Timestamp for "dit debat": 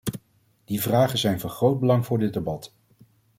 2.17-2.73